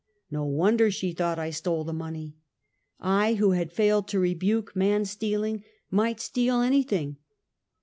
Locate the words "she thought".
0.89-1.37